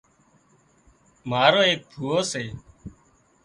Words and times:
مارو 1.29 1.61
ايڪ 1.67 1.79
ڦُوئو 1.91 2.19
سي 2.31 2.45